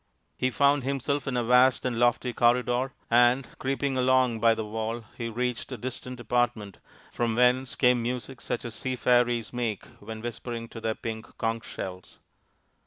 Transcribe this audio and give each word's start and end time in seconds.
He 0.35 0.49
found 0.49 0.83
himself 0.83 1.27
in 1.27 1.37
a 1.37 1.43
vast 1.43 1.85
and 1.85 1.99
lofty 1.99 2.33
corridor, 2.33 2.91
and, 3.11 3.47
creeping 3.59 3.97
along 3.97 4.39
by 4.39 4.55
the 4.55 4.65
wall, 4.65 5.05
he 5.15 5.29
reached 5.29 5.71
a 5.71 5.77
distant 5.77 6.19
apartment 6.19 6.79
from 7.11 7.35
whence 7.35 7.75
came 7.75 8.01
music 8.01 8.41
such 8.41 8.65
as 8.65 8.73
sea 8.73 8.95
fairies 8.95 9.53
make 9.53 9.85
when 9.99 10.21
whispering 10.21 10.67
to 10.69 10.81
their 10.81 10.95
pink 10.95 11.37
conch 11.37 11.65
shells. 11.65 12.17